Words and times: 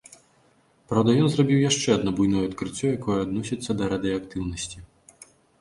Праўда, 0.93 1.09
ён 1.25 1.29
зрабіў 1.33 1.59
яшчэ 1.69 1.93
адно 1.97 2.09
буйное 2.21 2.43
адкрыццё, 2.47 2.87
якое 2.97 3.19
адносіцца 3.27 3.71
да 3.83 3.91
радыеактыўнасці. 3.93 4.77